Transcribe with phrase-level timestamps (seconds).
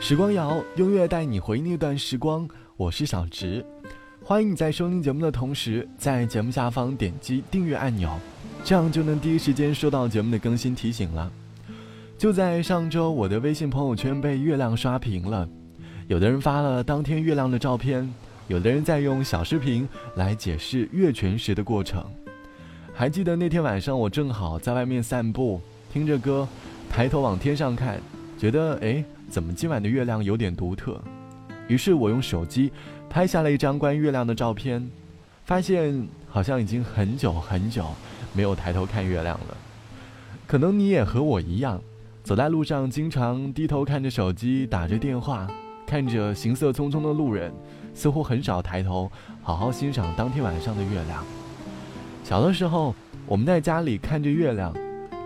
[0.00, 2.48] 时光谣，音乐带你回忆那段时光。
[2.76, 3.64] 我是小直，
[4.24, 8.10] 欢迎你在收听节目的同时，在节目下方点击订阅按钮，
[8.64, 11.30] 这样就能第一时间收到节目的更新提醒了。
[12.16, 15.48] 就在上周，我的微信朋友圈被月亮刷屏了，
[16.06, 18.08] 有的人发了当天月亮的照片，
[18.46, 22.04] 有的人在用小视频来解释月全食的过程。
[22.94, 25.60] 还记得那天晚上，我正好在外面散步，
[25.92, 26.48] 听着歌，
[26.90, 28.00] 抬头往天上看，
[28.38, 29.04] 觉得哎。
[29.30, 30.98] 怎么今晚的月亮有点独特？
[31.66, 32.72] 于是我用手机
[33.10, 34.90] 拍下了一张关于月亮的照片，
[35.44, 37.84] 发现好像已经很久很久
[38.32, 39.56] 没有抬头看月亮了。
[40.46, 41.78] 可能你也和我一样，
[42.24, 45.46] 走在路上经常低头看着手机，打着电话，
[45.86, 47.52] 看着行色匆匆的路人，
[47.92, 51.22] 似乎很少抬头好好欣赏当天晚上的月亮。
[52.24, 52.94] 小的时候
[53.26, 54.74] 我们在家里看着月亮，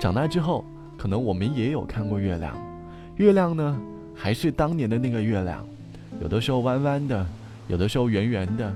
[0.00, 0.64] 长大之后
[0.98, 2.71] 可能我们也有看过月亮。
[3.16, 3.80] 月亮呢？
[4.14, 5.66] 还是当年的那个月亮，
[6.20, 7.26] 有的时候弯弯的，
[7.68, 8.72] 有的时候圆圆的。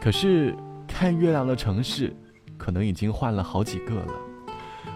[0.00, 0.54] 可是
[0.88, 2.14] 看月亮的城市，
[2.56, 4.12] 可能已经换了好几个了。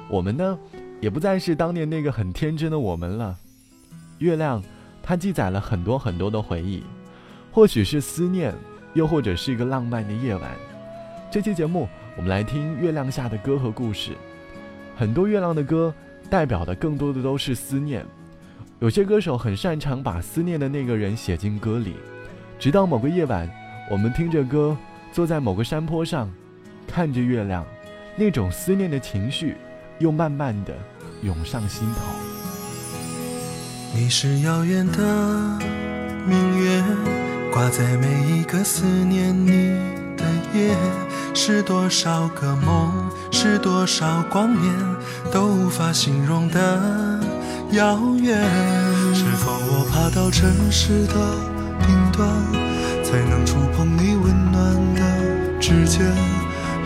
[0.09, 0.59] 我们呢，
[1.01, 3.37] 也不再是当年那个很天真的我们了。
[4.19, 4.63] 月亮，
[5.03, 6.83] 它记载了很多很多的回忆，
[7.53, 8.55] 或许是思念，
[8.95, 10.51] 又或者是一个浪漫的夜晚。
[11.31, 14.13] 这期节目，我们来听月亮下的歌和故事。
[14.97, 15.93] 很多月亮的歌，
[16.31, 18.07] 代表的更多的都是思念。
[18.79, 21.97] 有些歌手很擅长把思念的那个人写进歌里，
[22.59, 23.51] 直到某个夜晚，
[23.91, 24.77] 我们听着歌，
[25.11, 26.31] 坐在某个山坡上，
[26.87, 27.65] 看着月亮，
[28.17, 29.57] 那种思念的情绪
[29.99, 30.75] 又慢慢的
[31.23, 32.03] 涌上心头。
[33.95, 35.59] 你是遥远的
[36.27, 36.85] 明月，
[37.51, 39.71] 挂在每一个思念你
[40.19, 40.77] 的夜，
[41.33, 42.93] 是多少个梦，
[43.33, 44.71] 是多少光年，
[45.33, 47.06] 都无法形容的。
[47.73, 48.39] 遥远，
[49.13, 51.15] 是否我爬到城市的
[51.85, 52.29] 顶端，
[53.03, 55.03] 才能触碰你温暖的
[55.61, 56.01] 指尖？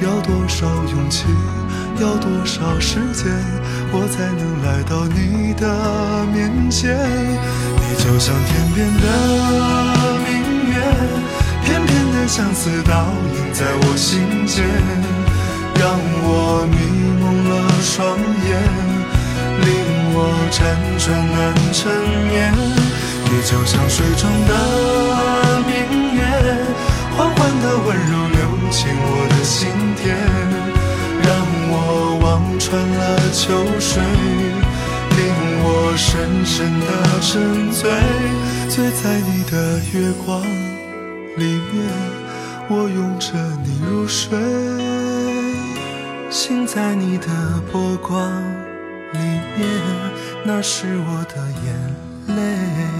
[0.00, 1.26] 要多少勇气，
[2.00, 3.30] 要多少时间，
[3.92, 6.96] 我才能来到你的面前？
[6.96, 9.04] 你就像天边的
[10.24, 10.30] 明
[10.70, 10.80] 月，
[11.62, 14.64] 片片的相思倒映在我心间，
[15.74, 16.74] 让我迷
[17.20, 18.18] 蒙了双
[18.48, 18.89] 眼。
[19.64, 19.68] 令
[20.14, 20.18] 我
[20.50, 20.58] 辗
[20.98, 21.38] 转难
[21.72, 21.90] 成
[22.28, 22.52] 眠，
[23.24, 24.52] 你就像水中的
[25.66, 25.72] 明
[26.16, 26.20] 月，
[27.16, 28.38] 缓缓的温柔流
[28.70, 29.58] 进我的心
[29.96, 30.06] 田，
[31.22, 31.28] 让
[31.70, 31.74] 我
[32.22, 32.24] 望
[32.58, 33.00] 穿了
[33.32, 33.42] 秋
[33.78, 34.02] 水，
[35.16, 35.18] 令
[35.62, 35.66] 我
[35.96, 36.86] 深深的
[37.20, 37.90] 沉醉，
[38.68, 40.42] 醉在你的月光
[41.36, 41.76] 里面，
[42.68, 43.32] 我拥着
[43.64, 44.38] 你入睡，
[46.30, 47.26] 醒在你的
[47.70, 48.69] 波光。
[49.12, 49.18] 里
[49.56, 49.68] 面，
[50.44, 52.99] 那是我的眼泪。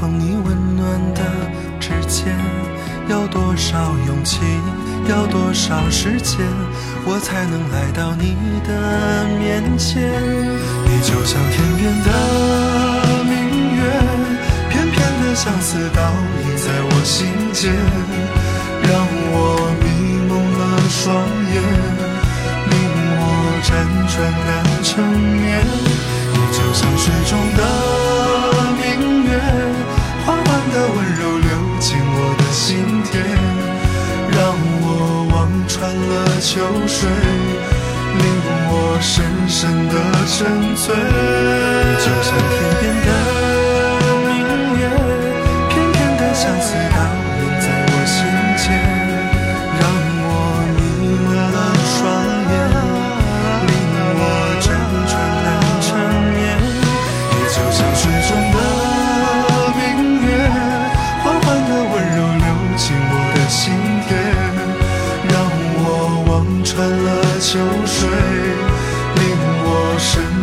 [0.00, 1.20] 碰你温暖的
[1.78, 2.34] 指尖？
[3.06, 4.40] 要多少勇气，
[5.06, 6.40] 要多少时间，
[7.04, 8.34] 我才能来到你
[8.64, 10.10] 的面前？
[10.86, 12.08] 你就像天边的
[13.28, 13.78] 明月，
[14.70, 16.00] 片片的相思倒
[16.44, 17.70] 映在我心间，
[18.80, 19.84] 让我迷
[20.26, 21.12] 蒙了双
[21.52, 21.60] 眼。
[22.70, 22.72] 令
[23.20, 23.22] 我
[23.68, 23.68] 辗
[24.08, 24.16] 转
[24.48, 24.48] 难
[24.82, 25.60] 成眠，
[26.32, 27.60] 你就像水中的
[36.08, 37.08] 了秋水，
[38.18, 38.24] 令
[38.68, 39.58] 我深深
[39.88, 39.94] 的
[40.26, 40.36] 沉
[40.74, 40.94] 醉。
[41.98, 43.08] 就像天边的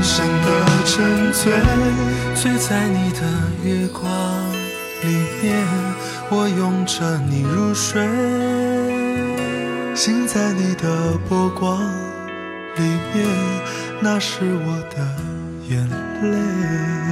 [0.07, 0.47] 深的
[0.85, 1.51] 沉醉。
[2.33, 3.19] 醉在你的
[3.61, 4.01] 月光
[5.03, 5.07] 里
[5.43, 5.45] 面，
[6.29, 8.01] 我拥着你入睡。
[9.93, 11.83] 醒在你的波光
[12.77, 12.83] 里
[13.13, 13.27] 面，
[13.99, 14.95] 那是我的
[15.67, 15.85] 眼
[16.21, 17.06] 泪。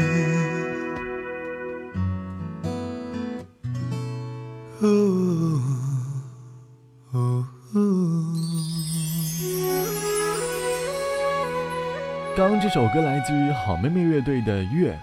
[12.65, 14.99] 这首歌来自于好妹妹乐队的《月》，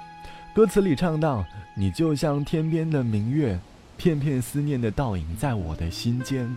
[0.52, 1.44] 歌词里唱到
[1.78, 3.56] ：“你就像天边的明月，
[3.96, 6.56] 片片思念的倒影在我的心间，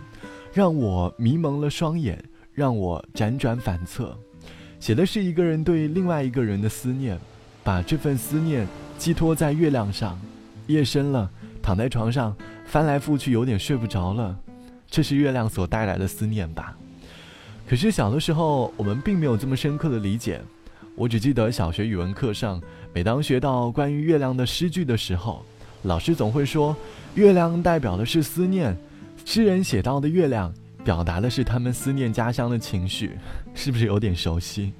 [0.52, 2.20] 让我迷蒙了双眼，
[2.52, 4.18] 让我辗转反侧。”
[4.80, 7.16] 写的是一个人对另外一个人的思念，
[7.62, 8.66] 把这份思念
[8.98, 10.20] 寄托在月亮上。
[10.66, 11.30] 夜深了，
[11.62, 14.36] 躺在床上翻来覆去，有点睡不着了。
[14.90, 16.76] 这是月亮所带来的思念吧？
[17.64, 20.42] 可是小的时候，我们并没有这么深刻的理解。
[20.96, 22.58] 我只记得小学语文课上，
[22.94, 25.44] 每当学到关于月亮的诗句的时候，
[25.82, 26.74] 老师总会说
[27.14, 28.74] ：“月亮代表的是思念，
[29.26, 30.50] 诗人写到的月亮，
[30.82, 33.18] 表达的是他们思念家乡的情绪。”
[33.52, 34.72] 是不是有点熟悉？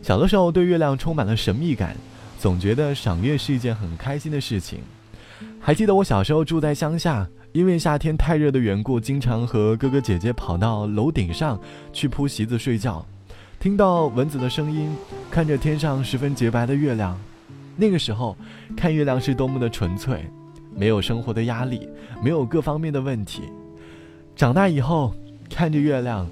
[0.00, 1.96] 小的时候对月亮充满了神秘感，
[2.38, 4.78] 总觉得赏月是一件很开心的事情。
[5.58, 11.60] 还记得我小时候住在乡下，因为夏天太热的缘故，经常和哥哥姐姐跑到楼顶上
[11.92, 13.04] 去铺席子睡觉。
[13.60, 14.88] 听到蚊子的声音，
[15.28, 17.18] 看着天上十分洁白的月亮，
[17.76, 18.36] 那个时候
[18.76, 20.30] 看月亮是多么的纯粹，
[20.72, 21.88] 没有生活的压力，
[22.22, 23.42] 没有各方面的问题。
[24.36, 25.12] 长大以后
[25.50, 26.24] 看着月亮，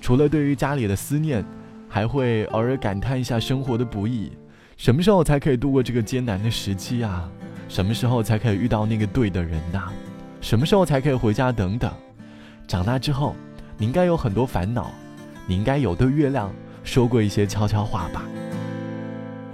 [0.00, 1.44] 除了对于家里的思念，
[1.88, 4.32] 还会偶尔感叹一下生活的不易。
[4.76, 7.30] 什么时候才可以度过这个艰难的时期啊？
[7.68, 9.88] 什么时候才可以遇到那个对的人呐？
[10.40, 11.52] 什么时候才可以回家？
[11.52, 11.92] 等等。
[12.66, 13.36] 长大之后，
[13.78, 14.90] 你应该有很多烦恼，
[15.46, 16.52] 你应该有对月亮。
[16.84, 18.22] 说过一些悄悄话吧。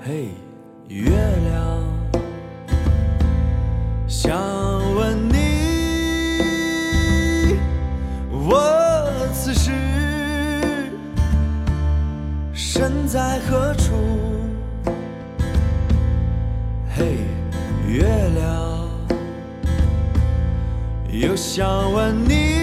[0.05, 0.29] 嘿，
[0.89, 1.83] 月亮，
[4.07, 4.37] 想
[4.95, 5.35] 问你，
[8.31, 9.71] 我此时
[12.53, 13.95] 身在何处？
[16.97, 17.19] 嘿，
[17.87, 18.03] 月
[18.35, 18.89] 亮，
[21.11, 22.58] 又想问你，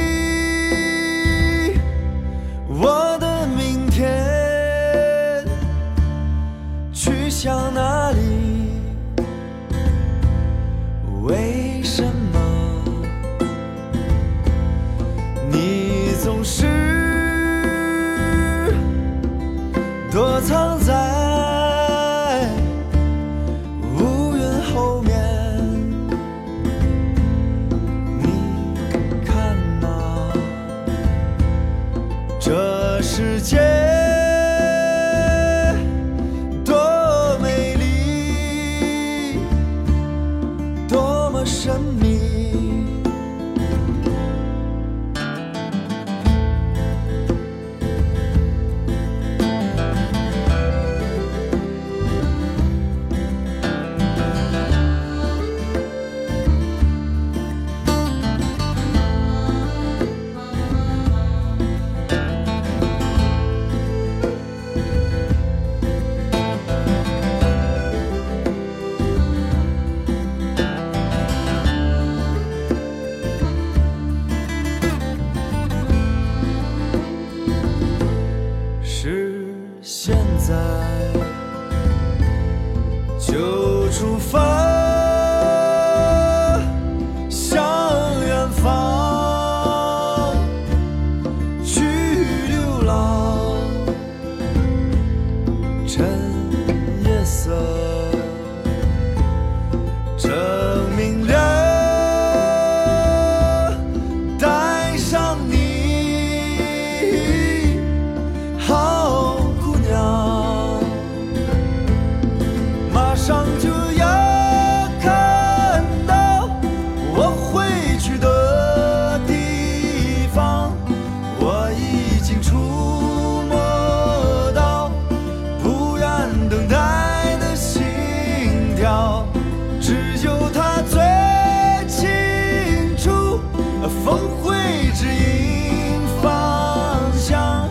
[135.06, 137.70] 指引方向，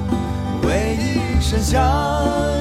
[0.63, 2.54] 为你伸向。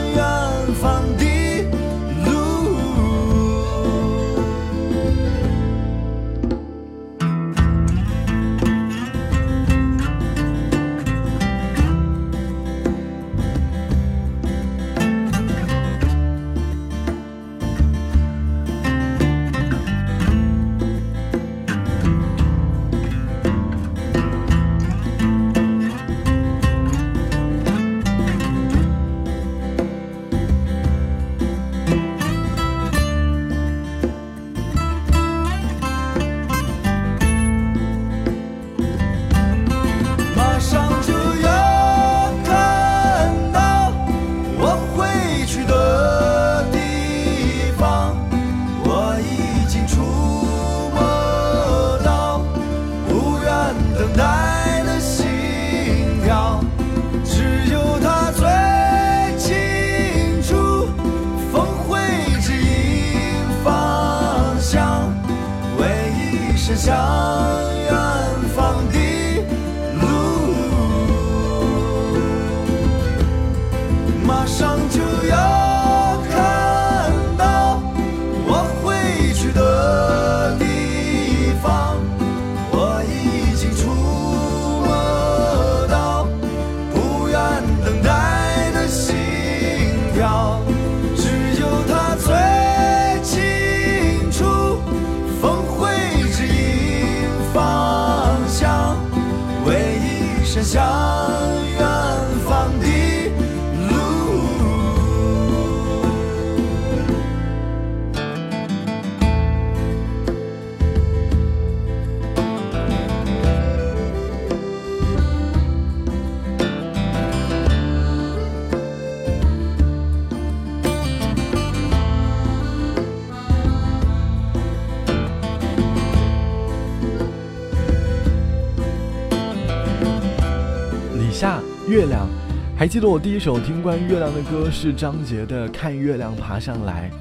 [131.94, 132.28] 月亮》，
[132.76, 137.12] 还记得我第一首听关于月亮的歌是张杰的《看月亮爬上来》。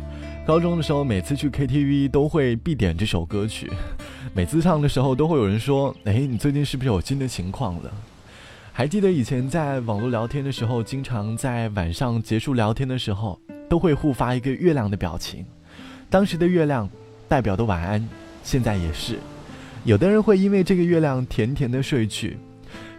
[0.47, 3.71] 高中的时候，每次去 KTV 都会必点这首歌曲，
[4.33, 7.93] 每次唱的时候都会有人说：“哎，你最近是不是有新的情况了？”
[8.73, 13.39] 还记得以前在网络聊天的时候，经常在晚上结束聊天的时候，
[13.69, 15.45] 都会互发一个月亮的表情。
[16.09, 16.89] 当时的月亮
[17.29, 18.09] 代表的晚安，
[18.43, 19.19] 现在也是。
[19.85, 22.39] 有的人会因为这个月亮甜甜的睡去。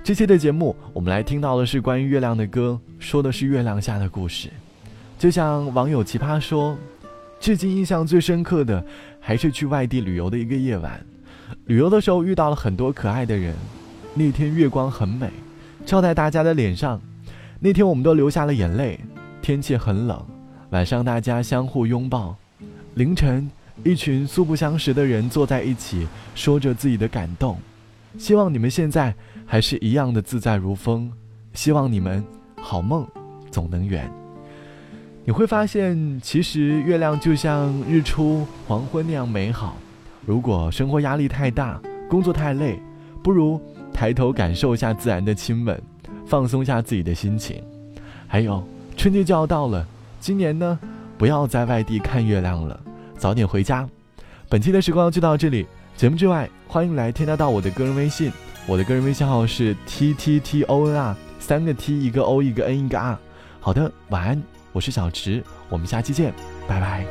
[0.03, 4.49] 这期的节目，我们来听到的是关于月亮的歌，说的是月亮下的故事。
[5.17, 6.77] 就像网友奇葩说，
[7.39, 8.85] 至今印象最深刻的
[9.21, 11.01] 还是去外地旅游的一个夜晚。
[11.67, 13.55] 旅游的时候遇到了很多可爱的人，
[14.13, 15.29] 那天月光很美，
[15.85, 17.01] 照在大家的脸上。
[17.61, 18.99] 那天我们都流下了眼泪。
[19.41, 20.21] 天气很冷，
[20.71, 22.35] 晚上大家相互拥抱。
[22.95, 23.49] 凌晨，
[23.85, 26.05] 一群素不相识的人坐在一起，
[26.35, 27.57] 说着自己的感动。
[28.17, 29.15] 希望你们现在
[29.53, 31.11] 还是一样的自在如风，
[31.53, 32.25] 希望你们
[32.59, 33.07] 好梦
[33.51, 34.11] 总能圆。
[35.23, 39.77] 你会发现，其实月亮就像日出、黄昏那样美好。
[40.25, 41.79] 如果生活压力太大，
[42.09, 42.79] 工作太累，
[43.21, 43.61] 不如
[43.93, 45.79] 抬头感受一下自然的亲吻，
[46.25, 47.61] 放松一下自己的心情。
[48.27, 48.67] 还有，
[48.97, 49.85] 春节就要到了，
[50.19, 50.79] 今年呢，
[51.15, 52.79] 不要在外地看月亮了，
[53.19, 53.87] 早点回家。
[54.49, 55.67] 本期的时光就到这里。
[55.95, 58.31] 节目之外，欢迎来添加到我的个人微信，
[58.65, 63.17] 我的个人微信号是 t t t o n 啊三个 t 一个 o 一个 n 一个 r。
[63.59, 64.41] 好的，晚安，
[64.71, 66.33] 我是小池，我们下期见，
[66.67, 67.05] 拜拜。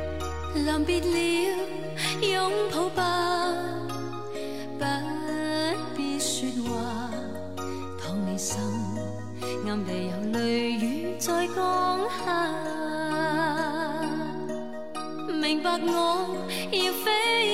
[15.41, 16.35] 明白我
[16.71, 17.52] 要飞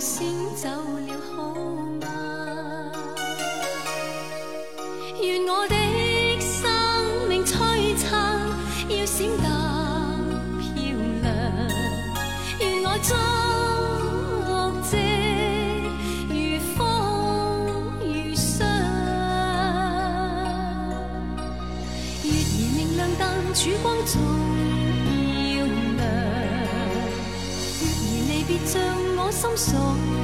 [0.00, 0.26] 先
[0.56, 1.52] 走了好
[2.00, 2.06] 吗？
[5.20, 5.76] 愿我的
[6.40, 8.40] 生命璀璨，
[8.88, 9.44] 要闪得
[10.58, 10.72] 漂
[11.20, 11.28] 亮。
[12.60, 13.12] 愿我足
[14.88, 14.96] 迹
[16.30, 16.34] 如
[16.74, 16.78] 风
[18.00, 18.56] 如霜。
[22.24, 23.22] 月儿明亮，但
[23.54, 24.16] 曙光总
[25.58, 26.00] 要亮。
[27.76, 27.84] 月
[28.16, 28.80] 儿离别像
[29.30, 30.19] 我心所。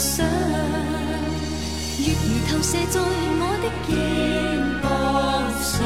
[0.00, 0.26] 想，
[1.98, 2.96] 月儿投射在
[3.36, 3.88] 我的肩
[4.80, 4.88] 膊
[5.60, 5.76] 上，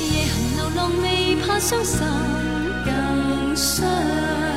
[0.00, 2.02] 夜行流浪未怕伤心
[2.84, 2.88] 更
[3.54, 4.49] 伤。